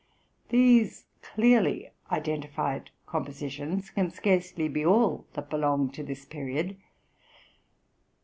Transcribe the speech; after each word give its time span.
These 0.49 1.05
clearly 1.21 1.91
identified 2.09 2.89
compositions 3.05 3.91
can 3.91 4.09
scarcely 4.09 4.67
be 4.67 4.83
all 4.83 5.27
that 5.33 5.47
belong 5.51 5.91
to 5.91 6.01
this 6.01 6.25
period. 6.25 6.75